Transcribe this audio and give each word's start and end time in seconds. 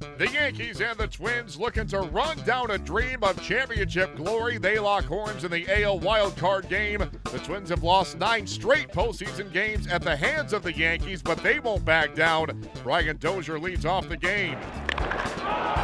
The 0.00 0.28
Yankees 0.28 0.80
and 0.80 0.98
the 0.98 1.06
Twins 1.06 1.58
looking 1.58 1.86
to 1.88 2.00
run 2.00 2.38
down 2.44 2.70
a 2.70 2.78
dream 2.78 3.22
of 3.22 3.40
championship 3.42 4.16
glory. 4.16 4.56
They 4.56 4.78
lock 4.78 5.04
horns 5.04 5.44
in 5.44 5.50
the 5.50 5.66
AL 5.68 6.00
wildcard 6.00 6.68
game. 6.70 7.00
The 7.24 7.38
Twins 7.40 7.68
have 7.68 7.82
lost 7.82 8.18
nine 8.18 8.46
straight 8.46 8.88
postseason 8.88 9.52
games 9.52 9.86
at 9.86 10.00
the 10.00 10.16
hands 10.16 10.54
of 10.54 10.62
the 10.62 10.72
Yankees, 10.72 11.22
but 11.22 11.42
they 11.42 11.60
won't 11.60 11.84
back 11.84 12.14
down. 12.14 12.66
Brian 12.82 13.18
Dozier 13.18 13.58
leads 13.58 13.84
off 13.84 14.08
the 14.08 14.16
game. 14.16 14.56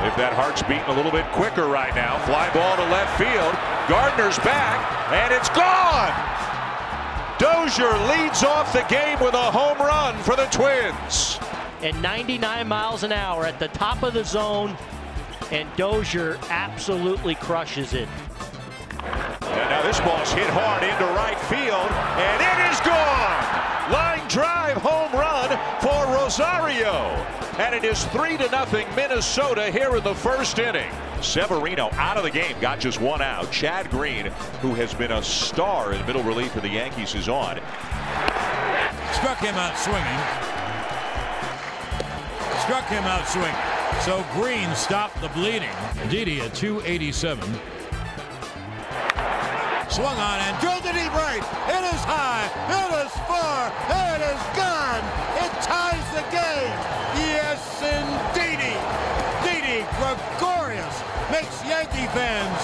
If 0.04 0.16
that 0.16 0.32
heart's 0.34 0.62
beating 0.62 0.84
a 0.84 0.94
little 0.94 1.12
bit 1.12 1.26
quicker 1.32 1.66
right 1.66 1.94
now, 1.94 2.18
fly 2.24 2.48
ball 2.54 2.76
to 2.76 2.84
left 2.84 3.18
field. 3.18 3.54
Gardner's 3.88 4.38
back, 4.38 5.12
and 5.12 5.32
it's 5.32 5.50
gone. 5.50 6.12
Dozier 7.38 7.92
leads 8.08 8.42
off 8.44 8.72
the 8.72 8.84
game 8.88 9.18
with 9.20 9.34
a 9.34 9.50
home 9.50 9.78
run 9.78 10.16
for 10.22 10.36
the 10.36 10.46
Twins 10.46 11.38
and 11.82 12.00
99 12.02 12.68
miles 12.68 13.02
an 13.02 13.12
hour 13.12 13.44
at 13.44 13.58
the 13.58 13.68
top 13.68 14.02
of 14.02 14.14
the 14.14 14.24
zone, 14.24 14.76
and 15.50 15.68
Dozier 15.76 16.38
absolutely 16.50 17.34
crushes 17.36 17.94
it. 17.94 18.08
And 19.00 19.70
now 19.70 19.82
this 19.82 20.00
ball's 20.00 20.32
hit 20.32 20.48
hard 20.50 20.82
into 20.82 21.04
right 21.14 21.38
field, 21.48 21.90
and 22.18 22.42
it 22.42 22.72
is 22.72 22.80
gone! 22.80 23.92
Line 23.92 24.26
drive 24.28 24.76
home 24.78 25.12
run 25.12 25.50
for 25.80 26.14
Rosario. 26.16 26.92
And 27.58 27.74
it 27.74 27.84
is 27.84 28.04
3 28.06 28.36
to 28.38 28.50
nothing 28.50 28.86
Minnesota 28.96 29.70
here 29.70 29.96
in 29.96 30.02
the 30.02 30.14
first 30.14 30.58
inning. 30.58 30.90
Severino 31.22 31.88
out 31.92 32.16
of 32.16 32.24
the 32.24 32.30
game, 32.30 32.54
got 32.60 32.80
just 32.80 33.00
one 33.00 33.22
out. 33.22 33.50
Chad 33.52 33.90
Green, 33.90 34.26
who 34.60 34.74
has 34.74 34.92
been 34.92 35.12
a 35.12 35.22
star 35.22 35.92
in 35.92 36.04
middle 36.04 36.22
relief 36.22 36.52
for 36.52 36.60
the 36.60 36.68
Yankees, 36.68 37.14
is 37.14 37.28
on. 37.28 37.60
Struck 39.12 39.38
him 39.38 39.54
out 39.54 39.78
swinging 39.78 40.55
struck 42.66 42.88
him 42.88 43.04
out 43.04 43.22
swinging. 43.28 43.54
So 44.02 44.26
Green 44.34 44.66
stopped 44.74 45.20
the 45.20 45.28
bleeding. 45.28 45.70
Didi 46.10 46.40
at 46.40 46.52
287. 46.52 47.38
Swung 49.88 50.18
on 50.18 50.38
and 50.42 50.58
drilled 50.58 50.82
to 50.82 50.90
deep 50.90 51.14
right. 51.14 51.38
It 51.70 51.84
is 51.94 52.02
high. 52.02 52.50
It 52.66 53.06
is 53.06 53.12
far. 53.30 53.70
It 53.86 54.18
is 54.18 54.42
gone. 54.58 54.98
It 55.46 55.52
ties 55.62 56.02
the 56.10 56.26
game. 56.34 56.74
Yes, 57.22 57.62
indeedy. 57.86 58.74
Didi 59.46 59.86
Gregorius 60.02 60.96
makes 61.30 61.62
Yankee 61.70 62.10
fans 62.10 62.58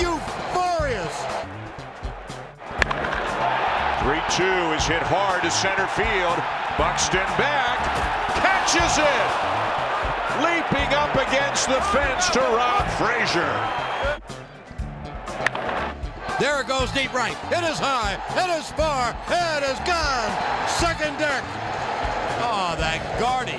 euphorious. 0.00 1.12
3-2 4.00 4.76
is 4.80 4.86
hit 4.88 5.04
hard 5.12 5.42
to 5.42 5.50
center 5.50 5.86
field. 5.92 6.40
Buxton 6.80 7.20
back, 7.36 7.76
catches 8.62 8.98
it! 8.98 9.30
Leaping 10.42 10.94
up 10.94 11.14
against 11.14 11.68
the 11.68 11.80
fence 11.90 12.30
to 12.30 12.38
Rob 12.38 12.88
Frazier. 12.92 13.52
There 16.38 16.60
it 16.60 16.68
goes 16.68 16.90
deep 16.92 17.12
right. 17.12 17.36
It 17.50 17.64
is 17.64 17.78
high. 17.78 18.14
It 18.30 18.58
is 18.58 18.70
far. 18.72 19.16
It 19.28 19.62
is 19.64 19.78
gone. 19.80 20.68
Second 20.68 21.18
deck. 21.18 21.42
Oh, 22.42 22.74
that 22.78 23.02
Guardy 23.20 23.58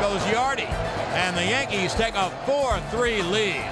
goes 0.00 0.22
Yardy. 0.32 0.68
And 1.14 1.36
the 1.36 1.44
Yankees 1.44 1.94
take 1.94 2.14
a 2.14 2.30
4-3 2.46 3.30
lead. 3.30 3.62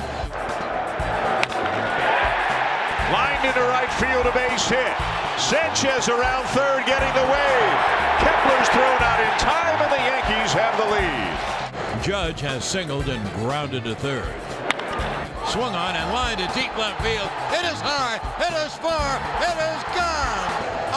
Lined 3.13 3.45
into 3.45 3.61
right 3.71 3.93
field, 3.99 4.27
a 4.27 4.33
base 4.33 4.69
hit. 4.69 5.22
Sanchez 5.39 6.09
around 6.09 6.45
third 6.49 6.85
getting 6.87 7.13
the 7.15 7.27
wave. 7.29 7.79
Kepler's 8.21 8.69
thrown 8.69 9.03
out 9.03 9.21
in 9.21 9.33
time, 9.39 9.77
and 9.83 9.93
the 9.93 10.03
Yankees 10.03 10.53
have 10.53 10.77
the 10.79 10.87
lead. 10.93 12.03
Judge 12.03 12.41
has 12.41 12.65
singled 12.65 13.09
and 13.09 13.23
grounded 13.35 13.85
to 13.85 13.95
third. 13.95 14.35
Swung 15.47 15.75
on 15.75 15.97
and 15.97 16.13
lined 16.13 16.39
to 16.39 16.47
deep 16.55 16.77
left 16.79 17.03
field. 17.03 17.29
It 17.53 17.65
is 17.67 17.81
high. 17.81 18.17
It 18.41 18.55
is 18.65 18.75
far. 18.79 19.21
It 19.43 19.57
is 19.71 19.83
gone. 19.93 20.51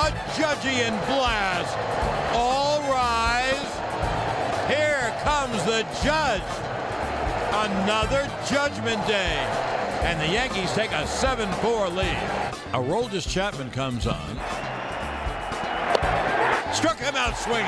A 0.06 0.12
Judgian 0.38 0.95
blast. 1.07 1.78
All 2.34 2.79
rise. 2.91 3.72
Here 4.69 5.13
comes 5.24 5.63
the 5.66 5.85
judge. 6.03 6.41
Another 7.51 8.29
Judgment 8.47 9.06
Day. 9.07 9.75
And 10.05 10.21
the 10.21 10.27
Yankees 10.27 10.71
take 10.73 10.91
a 10.91 11.03
7-4 11.03 11.95
lead. 11.95 12.16
Aroldis 12.73 13.27
Chapman 13.27 13.71
comes 13.71 14.05
on. 14.05 14.39
Struck 16.71 16.99
him 16.99 17.16
out 17.16 17.35
swinging. 17.35 17.66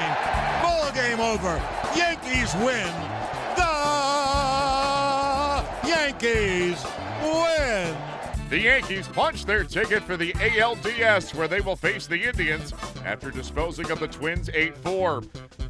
Ball 0.61 0.91
game 0.91 1.19
over. 1.19 1.59
Yankees 1.95 2.53
win. 2.57 2.93
The 3.55 3.73
Yankees 5.87 6.85
win. 7.23 7.97
The 8.49 8.61
Yankees 8.61 9.09
punched 9.09 9.45
their 9.45 9.65
ticket 9.65 10.03
for 10.03 10.15
the 10.15 10.31
ALDS, 10.33 11.35
where 11.35 11.49
they 11.49 11.59
will 11.59 11.75
face 11.75 12.07
the 12.07 12.23
Indians 12.23 12.73
after 13.03 13.29
disposing 13.29 13.91
of 13.91 13.99
the 13.99 14.07
Twins 14.07 14.49
8 14.53 14.77
4. 14.77 15.21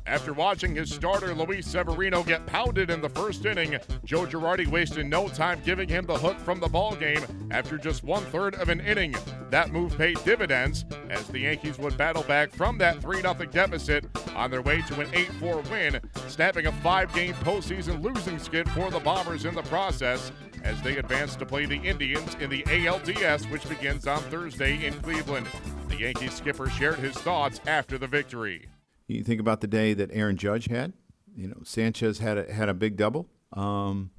After 0.06 0.32
watching 0.32 0.76
his 0.76 0.94
starter 0.94 1.34
Luis 1.34 1.66
Severino 1.66 2.22
get 2.22 2.46
pounded 2.46 2.92
in 2.92 3.02
the 3.02 3.10
first 3.10 3.46
inning, 3.46 3.78
Joe 4.06 4.28
Girardi 4.28 4.68
wasted 4.68 5.08
no 5.08 5.28
time 5.28 5.60
giving 5.66 5.90
him 5.90 6.06
the 6.06 6.20
hook 6.20 6.38
from 6.40 6.60
the 6.60 6.68
ballgame 6.68 7.26
after 7.52 7.80
just 7.80 8.04
one 8.04 8.24
third 8.26 8.54
of 8.56 8.70
an 8.70 8.80
inning. 8.82 9.16
That 9.50 9.72
move 9.72 9.98
paid 9.98 10.24
dividends 10.24 10.86
as 11.10 11.28
the 11.28 11.40
Yankees 11.40 11.80
would 11.80 11.98
battle 11.98 12.24
back 12.24 12.52
from 12.54 12.78
that 12.78 13.02
3 13.02 13.22
0 13.22 13.34
deficit 13.52 14.06
on 14.36 14.52
their 14.52 14.62
way 14.62 14.84
to 14.84 15.02
an 15.02 15.10
8 15.14 15.28
4 15.40 15.62
win, 15.72 16.00
snapping 16.28 16.68
a 16.68 16.72
five 16.72 17.12
game 17.14 17.34
postseason 17.36 18.04
losing 18.04 18.38
skid 18.38 18.70
for 18.70 18.92
the 18.92 19.00
Bombers 19.00 19.46
in 19.46 19.56
the 19.56 19.64
process 19.64 20.32
as 20.68 20.82
they 20.82 20.98
advance 20.98 21.38
to 21.38 21.46
play 21.46 21.66
the 21.66 21.78
Indians 21.78 22.36
in 22.42 22.50
the 22.50 22.62
ALDS, 22.64 23.50
which 23.50 23.68
begins 23.70 24.06
on 24.06 24.20
Thursday 24.24 24.86
in 24.86 24.94
Cleveland. 24.96 25.48
The 25.88 25.96
Yankees 25.96 26.34
skipper 26.34 26.70
shared 26.70 27.00
his 27.00 27.16
thoughts 27.16 27.62
after 27.66 27.98
the 27.98 28.08
victory. 28.08 28.68
You 29.08 29.24
think 29.24 29.40
about 29.40 29.62
the 29.62 29.68
day 29.68 29.94
that 29.94 30.10
Aaron 30.12 30.36
Judge 30.36 30.68
had. 30.68 30.92
You 31.34 31.48
know, 31.48 31.62
Sanchez 31.64 32.20
had 32.20 32.38
a, 32.38 32.52
had 32.52 32.68
a 32.68 32.74
big 32.74 32.98
double, 32.98 33.30
um, 33.54 34.12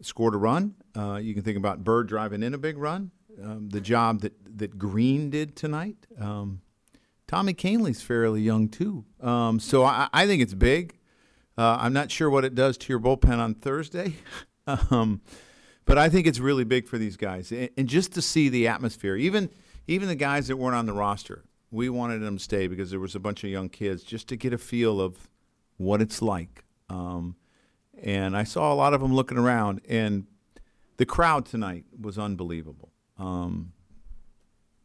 scored 0.00 0.34
a 0.34 0.38
run. 0.38 0.74
Uh, 0.96 1.20
you 1.22 1.32
can 1.32 1.44
think 1.44 1.56
about 1.56 1.84
Bird 1.84 2.08
driving 2.08 2.42
in 2.42 2.52
a 2.52 2.58
big 2.58 2.76
run. 2.76 3.12
Um, 3.40 3.68
the 3.68 3.80
job 3.80 4.22
that, 4.22 4.32
that 4.58 4.78
Green 4.78 5.30
did 5.30 5.54
tonight. 5.54 6.06
Um, 6.18 6.62
Tommy 7.28 7.54
Kahnle's 7.54 8.02
fairly 8.02 8.40
young 8.40 8.68
too, 8.68 9.04
um, 9.20 9.60
so 9.60 9.84
I, 9.84 10.08
I, 10.12 10.26
think 10.26 10.42
it's 10.42 10.54
big. 10.54 10.96
Uh, 11.58 11.76
I'm 11.80 11.92
not 11.92 12.10
sure 12.10 12.30
what 12.30 12.44
it 12.44 12.54
does 12.54 12.78
to 12.78 12.92
your 12.92 13.00
bullpen 13.00 13.38
on 13.38 13.54
Thursday, 13.54 14.14
um, 14.90 15.20
but 15.84 15.98
I 15.98 16.08
think 16.08 16.26
it's 16.26 16.40
really 16.40 16.64
big 16.64 16.88
for 16.88 16.98
these 16.98 17.16
guys, 17.16 17.52
and, 17.52 17.70
and 17.76 17.88
just 17.88 18.12
to 18.14 18.22
see 18.22 18.48
the 18.48 18.68
atmosphere, 18.68 19.16
even 19.16 19.50
even 19.86 20.08
the 20.08 20.16
guys 20.16 20.48
that 20.48 20.56
weren't 20.56 20.74
on 20.74 20.86
the 20.86 20.92
roster 20.92 21.44
we 21.70 21.88
wanted 21.88 22.20
them 22.20 22.38
to 22.38 22.42
stay 22.42 22.66
because 22.66 22.90
there 22.90 23.00
was 23.00 23.14
a 23.14 23.20
bunch 23.20 23.44
of 23.44 23.50
young 23.50 23.68
kids 23.68 24.02
just 24.02 24.28
to 24.28 24.36
get 24.36 24.52
a 24.52 24.58
feel 24.58 25.00
of 25.00 25.28
what 25.76 26.00
it's 26.00 26.22
like. 26.22 26.64
Um, 26.88 27.36
and 28.02 28.36
I 28.36 28.44
saw 28.44 28.72
a 28.72 28.74
lot 28.74 28.94
of 28.94 29.00
them 29.00 29.14
looking 29.14 29.38
around, 29.38 29.80
and 29.88 30.26
the 30.96 31.06
crowd 31.06 31.46
tonight 31.46 31.84
was 32.00 32.18
unbelievable. 32.18 32.92
Um, 33.18 33.72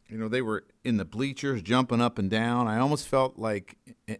you 0.08 0.18
know, 0.18 0.28
they 0.28 0.42
were 0.42 0.64
in 0.84 0.96
the 0.96 1.04
bleachers, 1.04 1.62
jumping 1.62 2.00
up 2.00 2.18
and 2.18 2.30
down. 2.30 2.68
I 2.68 2.78
almost 2.78 3.06
felt 3.06 3.38
like, 3.38 3.76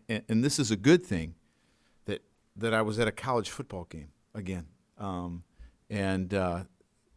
and 0.09 0.45
this 0.45 0.59
is 0.59 0.71
a 0.71 0.77
good 0.77 1.05
thing, 1.05 1.35
that 2.07 2.23
that 2.57 2.73
I 2.73 2.81
was 2.81 2.99
at 2.99 3.09
a 3.09 3.13
college 3.13 3.51
football 3.51 3.85
game 3.85 4.09
again. 4.35 4.67
Um, 4.97 5.45
and 5.93 6.33
uh, 6.33 6.65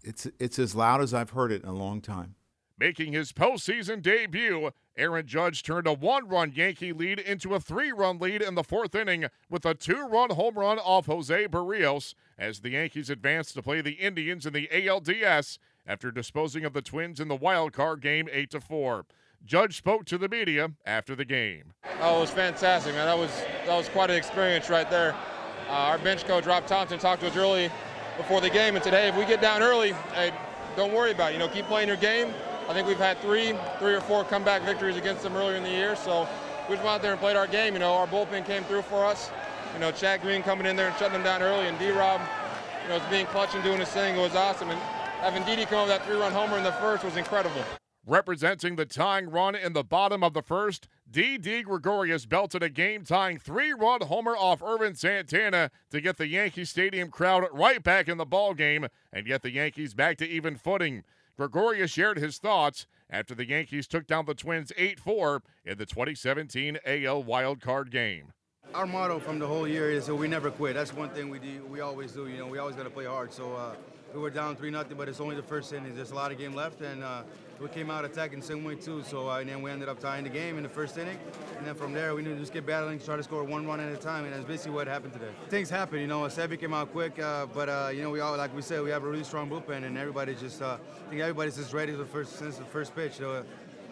it's 0.04 0.28
it's 0.38 0.60
as 0.60 0.76
loud 0.76 1.02
as 1.02 1.14
I've 1.14 1.32
heard 1.32 1.52
it 1.52 1.64
in 1.64 1.70
a 1.70 1.74
long 1.74 2.02
time. 2.02 2.36
Making 2.78 3.14
his 3.14 3.32
postseason 3.32 4.02
debut, 4.02 4.70
Aaron 4.98 5.26
Judge 5.26 5.64
turned 5.64 5.88
a 5.88 5.94
one 5.94 6.28
run 6.28 6.52
Yankee 6.54 6.92
lead 6.92 7.20
into 7.20 7.56
a 7.56 7.60
three 7.60 7.94
run 7.94 8.20
lead 8.20 8.42
in 8.42 8.56
the 8.56 8.64
fourth 8.64 8.94
inning 8.94 9.28
with 9.50 9.66
a 9.66 9.74
two 9.74 10.06
run 10.06 10.32
home 10.32 10.56
run 10.56 10.78
off 10.78 11.06
Jose 11.06 11.48
Berrios 11.48 12.14
as 12.38 12.60
the 12.60 12.72
Yankees 12.72 13.10
advanced 13.10 13.54
to 13.54 13.62
play 13.62 13.80
the 13.80 13.94
Indians 13.94 14.46
in 14.46 14.52
the 14.52 14.68
ALDS 14.68 15.58
after 15.88 16.12
disposing 16.12 16.66
of 16.66 16.74
the 16.74 16.82
Twins 16.82 17.22
in 17.22 17.30
the 17.30 17.36
wild 17.36 17.72
card 17.72 18.02
game 18.02 18.28
8 18.30 18.50
to 18.52 18.60
4. 18.60 19.06
Judge 19.46 19.78
spoke 19.78 20.06
to 20.06 20.18
the 20.18 20.28
media 20.28 20.72
after 20.86 21.16
the 21.16 21.24
game. 21.24 21.74
Oh, 22.02 22.18
it 22.18 22.22
was 22.22 22.32
fantastic, 22.32 22.94
man. 22.94 23.06
That 23.06 23.18
was 23.18 23.32
that 23.66 23.78
was 23.78 23.88
quite 23.88 24.10
an 24.10 24.18
experience 24.18 24.70
right 24.70 24.90
there. 24.90 25.16
Uh, 25.70 25.72
our 25.72 25.98
bench 25.98 26.26
coach 26.26 26.46
Rob 26.46 26.68
Thompson 26.68 27.00
talked 27.00 27.22
to 27.22 27.28
us 27.28 27.38
early 27.38 27.72
before 28.18 28.42
the 28.42 28.50
game 28.50 28.76
and 28.76 28.84
said, 28.84 28.94
"Hey, 28.94 29.08
if 29.08 29.16
we 29.16 29.26
get 29.26 29.42
down 29.42 29.62
early, 29.62 29.94
hey, 30.14 30.32
don't 30.76 30.94
worry 30.94 31.12
about 31.12 31.32
it. 31.32 31.34
You 31.34 31.40
know, 31.40 31.48
keep 31.48 31.66
playing 31.66 31.88
your 31.88 31.98
game. 31.98 32.34
I 32.68 32.74
think 32.74 32.88
we've 32.88 32.98
had 32.98 33.20
three, 33.20 33.54
three 33.80 33.94
or 33.94 34.02
four 34.02 34.24
comeback 34.24 34.64
victories 34.64 34.98
against 34.98 35.24
them 35.24 35.36
earlier 35.36 35.56
in 35.56 35.64
the 35.64 35.70
year. 35.70 35.96
So 35.96 36.28
we 36.68 36.76
just 36.76 36.84
went 36.84 36.96
out 36.96 37.02
there 37.02 37.12
and 37.12 37.22
played 37.22 37.36
our 37.36 37.48
game. 37.48 37.74
You 37.74 37.80
know, 37.80 37.94
our 37.94 38.08
bullpen 38.08 38.46
came 38.46 38.64
through 38.64 38.82
for 38.84 39.06
us. 39.06 39.30
You 39.74 39.80
know, 39.80 39.92
Chad 39.92 40.22
Green 40.22 40.42
coming 40.42 40.66
in 40.66 40.76
there 40.76 40.88
and 40.88 40.98
shutting 40.98 41.14
them 41.14 41.24
down 41.24 41.42
early, 41.42 41.68
and 41.68 41.78
D-Rob, 41.78 42.22
you 42.84 42.90
know, 42.90 42.96
was 42.96 43.04
being 43.10 43.26
clutch 43.28 43.54
and 43.54 43.64
doing 43.64 43.80
his 43.80 43.90
thing. 43.90 44.16
It 44.16 44.22
was 44.22 44.36
awesome. 44.36 44.70
And 44.70 44.80
having 45.20 45.44
Didi 45.44 45.66
come 45.66 45.80
over 45.80 45.90
that 45.90 46.06
three-run 46.06 46.32
homer 46.32 46.58
in 46.58 46.64
the 46.64 46.72
first 46.74 47.04
was 47.04 47.18
incredible. 47.18 47.62
Representing 48.06 48.78
the 48.78 48.86
tying 48.86 49.30
run 49.30 49.54
in 49.54 49.74
the 49.74 49.84
bottom 49.84 50.24
of 50.24 50.34
the 50.34 50.42
first, 50.42 50.88
Didi 51.16 51.64
Gregorius 51.64 52.26
belted 52.26 52.62
a 52.62 52.68
game-tying 52.68 53.40
three-run 53.40 54.02
homer 54.02 54.36
off 54.36 54.62
Ervin 54.62 54.96
Santana 54.96 55.72
to 55.90 56.02
get 56.02 56.18
the 56.18 56.28
Yankee 56.28 56.66
Stadium 56.66 57.10
crowd 57.10 57.48
right 57.54 57.82
back 57.82 58.10
in 58.10 58.18
the 58.18 58.26
ball 58.26 58.54
game 58.54 58.86
and 59.14 59.26
get 59.26 59.42
the 59.42 59.52
Yankees 59.52 59.94
back 59.94 60.18
to 60.18 60.28
even 60.28 60.58
footing. 60.58 61.06
Gregorius 61.38 61.92
shared 61.92 62.18
his 62.18 62.38
thoughts 62.38 62.86
after 63.10 63.34
the 63.34 63.48
Yankees 63.48 63.88
took 63.88 64.06
down 64.06 64.26
the 64.26 64.34
Twins 64.34 64.74
8-4 64.78 65.40
in 65.64 65.78
the 65.78 65.86
2017 65.86 66.80
AL 66.86 67.24
Wild 67.24 67.62
Card 67.62 67.92
game. 67.92 68.34
Our 68.76 68.86
motto 68.86 69.20
from 69.20 69.40
the 69.40 69.48
whole 69.48 69.66
year 69.66 69.90
is 69.90 70.08
that 70.08 70.16
we 70.16 70.28
never 70.28 70.52
quit. 70.52 70.74
That's 70.74 70.94
one 70.94 71.08
thing 71.08 71.30
we 71.30 71.40
do. 71.40 71.64
We 71.72 71.80
always 71.80 72.12
do. 72.12 72.28
You 72.28 72.40
know, 72.40 72.48
we 72.48 72.58
always 72.58 72.76
got 72.76 72.84
to 72.84 72.90
play 72.90 73.06
hard. 73.06 73.32
So 73.32 73.54
uh, 73.54 73.74
we 74.14 74.20
were 74.20 74.30
down 74.30 74.58
three 74.58 74.70
nothing, 74.70 74.98
but 74.98 75.08
it's 75.08 75.22
only 75.22 75.34
the 75.34 75.44
first 75.44 75.72
inning. 75.72 75.96
There's 75.96 76.12
a 76.12 76.16
lot 76.16 76.34
of 76.34 76.38
game 76.38 76.54
left, 76.54 76.82
and 76.82 77.02
uh, 77.02 77.22
we 77.62 77.70
came 77.70 77.90
out 77.90 78.04
attacking 78.04 78.42
the 78.42 78.46
same 78.46 78.66
way 78.66 78.76
too. 78.76 79.02
So 79.04 79.30
uh, 79.30 79.40
and 79.40 79.48
then 79.48 79.62
we 79.62 79.72
ended 79.72 79.88
up 79.88 80.02
tying 80.02 80.26
the 80.26 80.30
game 80.30 80.58
in 80.58 80.64
the 80.64 80.68
first 80.68 80.98
inning, 80.98 81.18
and 81.58 81.66
then 81.66 81.74
from 81.74 81.94
there 81.94 82.16
we 82.16 82.22
need 82.22 82.34
to 82.34 82.40
just 82.40 82.52
get 82.52 82.66
battling, 82.66 83.00
try 83.00 83.16
to 83.16 83.24
score 83.24 83.46
one 83.46 83.66
run 83.66 83.80
at 83.80 83.94
a 83.94 83.96
time, 83.96 84.26
and 84.26 84.34
that's 84.34 84.44
basically 84.44 84.74
what 84.74 84.88
happened 84.88 85.14
today. 85.14 85.32
Things 85.48 85.70
happen, 85.70 86.02
you 86.02 86.08
know. 86.08 86.24
Sevy 86.24 86.60
came 86.60 86.74
out 86.74 86.92
quick, 86.92 87.18
uh, 87.18 87.46
but 87.46 87.70
uh, 87.70 87.92
you 87.94 88.02
know 88.02 88.10
we 88.10 88.20
all 88.20 88.36
like 88.36 88.54
we 88.54 88.62
said 88.62 88.84
we 88.84 88.90
have 88.90 89.06
a 89.06 89.08
really 89.08 89.24
strong 89.24 89.50
bullpen, 89.50 89.86
and 89.86 89.98
everybody 89.98 90.36
just 90.36 90.62
uh, 90.62 90.78
I 91.08 91.10
think 91.10 91.22
everybody's 91.22 91.56
just 91.56 91.72
ready 91.72 91.94
the 91.94 92.04
first 92.04 92.34
since 92.34 92.58
the 92.58 92.66
first 92.66 92.94
pitch. 92.94 93.14
So, 93.14 93.32
uh, 93.32 93.44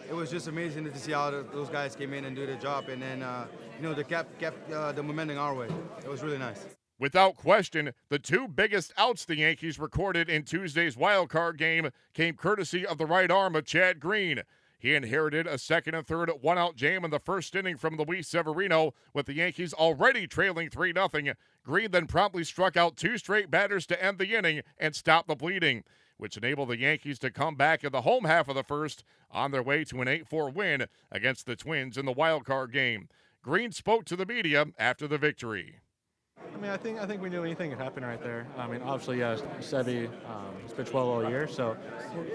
it 0.08 0.14
was 0.14 0.30
just 0.30 0.48
amazing 0.48 0.84
to 0.84 0.98
see 0.98 1.12
how 1.12 1.30
the, 1.30 1.44
those 1.52 1.68
guys 1.68 1.94
came 1.96 2.12
in 2.12 2.24
and 2.24 2.36
do 2.36 2.46
their 2.46 2.56
job, 2.56 2.88
and 2.88 3.00
then 3.00 3.22
uh, 3.22 3.46
you 3.76 3.82
know 3.82 3.94
they 3.94 4.04
kept 4.04 4.38
kept 4.38 4.70
uh, 4.70 4.92
the 4.92 5.02
momentum 5.02 5.38
our 5.38 5.54
way. 5.54 5.68
It 5.98 6.08
was 6.08 6.22
really 6.22 6.38
nice. 6.38 6.66
Without 6.98 7.36
question, 7.36 7.92
the 8.08 8.20
two 8.20 8.46
biggest 8.46 8.92
outs 8.96 9.24
the 9.24 9.36
Yankees 9.36 9.78
recorded 9.78 10.30
in 10.30 10.44
Tuesday's 10.44 10.96
wild 10.96 11.28
card 11.28 11.58
game 11.58 11.90
came 12.12 12.36
courtesy 12.36 12.86
of 12.86 12.98
the 12.98 13.06
right 13.06 13.30
arm 13.30 13.56
of 13.56 13.66
Chad 13.66 13.98
Green. 13.98 14.42
He 14.78 14.94
inherited 14.94 15.46
a 15.46 15.56
second 15.56 15.94
and 15.94 16.06
third 16.06 16.30
one 16.42 16.58
out 16.58 16.76
jam 16.76 17.04
in 17.04 17.10
the 17.10 17.18
first 17.18 17.56
inning 17.56 17.78
from 17.78 17.96
Luis 17.96 18.28
Severino 18.28 18.92
with 19.14 19.26
the 19.26 19.32
Yankees 19.32 19.72
already 19.72 20.26
trailing 20.26 20.68
3 20.68 20.92
0. 20.92 21.34
Green 21.64 21.90
then 21.90 22.06
promptly 22.06 22.44
struck 22.44 22.76
out 22.76 22.96
two 22.96 23.16
straight 23.16 23.50
batters 23.50 23.86
to 23.86 24.04
end 24.04 24.18
the 24.18 24.36
inning 24.36 24.60
and 24.78 24.94
stop 24.94 25.26
the 25.26 25.34
bleeding, 25.34 25.84
which 26.16 26.36
enabled 26.36 26.68
the 26.68 26.78
Yankees 26.78 27.18
to 27.20 27.30
come 27.30 27.54
back 27.54 27.84
in 27.84 27.92
the 27.92 28.02
home 28.02 28.24
half 28.24 28.48
of 28.48 28.54
the 28.54 28.62
first 28.62 29.04
on 29.30 29.50
their 29.50 29.62
way 29.62 29.84
to 29.84 30.00
an 30.00 30.08
8 30.08 30.28
4 30.28 30.50
win 30.50 30.86
against 31.10 31.46
the 31.46 31.56
Twins 31.56 31.96
in 31.96 32.06
the 32.06 32.12
wild 32.12 32.44
card 32.44 32.72
game. 32.72 33.08
Green 33.42 33.72
spoke 33.72 34.04
to 34.06 34.16
the 34.16 34.26
media 34.26 34.66
after 34.78 35.06
the 35.06 35.18
victory. 35.18 35.80
I 36.52 36.56
mean, 36.56 36.70
I 36.70 36.76
think 36.76 37.00
I 37.00 37.06
think 37.06 37.20
we 37.20 37.28
knew 37.30 37.42
anything 37.42 37.70
could 37.70 37.80
happen 37.80 38.04
right 38.04 38.22
there. 38.22 38.46
I 38.56 38.66
mean, 38.66 38.80
obviously, 38.82 39.18
yeah, 39.18 39.36
Sevy 39.60 40.06
um, 40.06 40.54
has 40.62 40.72
pitched 40.72 40.92
well 40.92 41.08
all 41.08 41.28
year, 41.28 41.48
so 41.48 41.76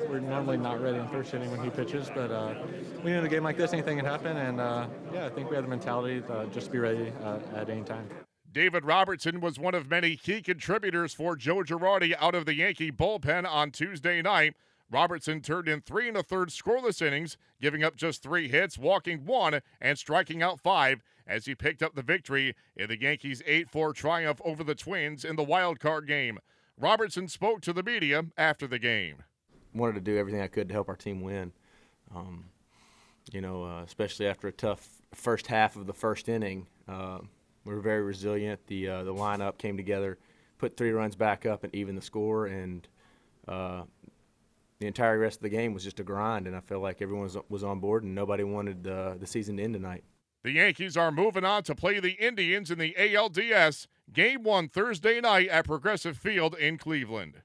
we're 0.09 0.19
normally 0.19 0.57
not 0.57 0.81
ready 0.81 0.97
in 0.97 1.07
first 1.07 1.33
inning 1.33 1.51
when 1.51 1.63
he 1.63 1.69
pitches. 1.69 2.09
But 2.13 2.31
uh, 2.31 2.55
we 3.03 3.11
knew 3.11 3.19
in 3.19 3.25
a 3.25 3.29
game 3.29 3.43
like 3.43 3.57
this, 3.57 3.71
anything 3.71 3.97
can 3.97 4.05
happen, 4.05 4.35
and 4.37 4.59
uh, 4.59 4.87
yeah, 5.13 5.25
I 5.25 5.29
think 5.29 5.49
we 5.49 5.55
had 5.55 5.63
the 5.63 5.69
mentality 5.69 6.21
to 6.21 6.47
just 6.51 6.67
to 6.67 6.71
be 6.71 6.79
ready 6.79 7.11
uh, 7.23 7.39
at 7.55 7.69
any 7.69 7.83
time. 7.83 8.07
David 8.51 8.83
Robertson 8.83 9.41
was 9.41 9.59
one 9.59 9.75
of 9.75 9.89
many 9.89 10.15
key 10.15 10.41
contributors 10.41 11.13
for 11.13 11.35
Joe 11.35 11.57
Girardi 11.57 12.15
out 12.19 12.33
of 12.33 12.45
the 12.45 12.55
Yankee 12.55 12.91
bullpen 12.91 13.47
on 13.47 13.69
Tuesday 13.69 14.21
night. 14.23 14.55
Robertson 14.91 15.41
turned 15.41 15.67
in 15.67 15.81
three 15.81 16.07
and 16.07 16.17
a 16.17 16.23
third 16.23 16.49
scoreless 16.49 16.99
innings, 16.99 17.37
giving 17.61 17.83
up 17.83 17.95
just 17.95 18.23
three 18.23 18.47
hits, 18.47 18.75
walking 18.75 19.23
one, 19.23 19.61
and 19.79 19.99
striking 19.99 20.41
out 20.41 20.59
five 20.59 21.03
as 21.27 21.45
he 21.45 21.53
picked 21.53 21.83
up 21.83 21.93
the 21.93 22.01
victory 22.01 22.55
in 22.75 22.87
the 22.87 22.99
Yankees' 22.99 23.43
8 23.45 23.69
4 23.69 23.93
triumph 23.93 24.41
over 24.43 24.63
the 24.63 24.73
Twins 24.73 25.23
in 25.23 25.35
the 25.35 25.43
wild 25.43 25.79
card 25.79 26.07
game. 26.07 26.39
Robertson 26.75 27.27
spoke 27.27 27.61
to 27.61 27.73
the 27.73 27.83
media 27.83 28.25
after 28.35 28.65
the 28.65 28.79
game. 28.79 29.17
Wanted 29.75 29.93
to 29.93 30.01
do 30.01 30.17
everything 30.17 30.41
I 30.41 30.47
could 30.47 30.69
to 30.69 30.73
help 30.73 30.89
our 30.89 30.95
team 30.95 31.21
win. 31.21 31.51
Um, 32.15 32.45
you 33.31 33.41
know, 33.41 33.63
uh, 33.63 33.83
especially 33.83 34.25
after 34.25 34.47
a 34.47 34.51
tough 34.51 35.03
first 35.13 35.45
half 35.47 35.75
of 35.75 35.85
the 35.85 35.93
first 35.93 36.27
inning. 36.27 36.65
Uh, 36.87 37.19
we 37.65 37.73
were 37.73 37.81
very 37.81 38.01
resilient. 38.01 38.59
The 38.67 38.87
uh, 38.87 39.03
the 39.03 39.13
lineup 39.13 39.57
came 39.57 39.77
together, 39.77 40.17
put 40.57 40.77
three 40.77 40.91
runs 40.91 41.15
back 41.15 41.45
up, 41.45 41.63
and 41.63 41.73
even 41.75 41.95
the 41.95 42.01
score. 42.01 42.47
And 42.47 42.87
uh, 43.47 43.83
the 44.79 44.87
entire 44.87 45.19
rest 45.19 45.37
of 45.37 45.43
the 45.43 45.49
game 45.49 45.73
was 45.73 45.83
just 45.83 45.99
a 45.99 46.03
grind. 46.03 46.47
And 46.47 46.55
I 46.55 46.61
felt 46.61 46.81
like 46.81 47.01
everyone 47.01 47.23
was, 47.23 47.37
was 47.49 47.63
on 47.63 47.79
board, 47.79 48.03
and 48.03 48.15
nobody 48.15 48.43
wanted 48.43 48.83
the 48.83 49.19
season 49.25 49.57
to 49.57 49.63
end 49.63 49.73
tonight. 49.73 50.03
The 50.41 50.51
Yankees 50.51 50.95
are 50.95 51.11
moving 51.11 51.43
on 51.43 51.63
to 51.63 51.75
play 51.75 51.99
the 51.99 52.13
Indians 52.13 52.71
in 52.71 52.79
the 52.79 52.95
ALDS. 52.97 53.87
Game 54.13 54.43
one 54.43 54.69
Thursday 54.69 55.19
night 55.19 55.49
at 55.49 55.65
Progressive 55.65 56.17
Field 56.17 56.55
in 56.55 56.77
Cleveland. 56.77 57.41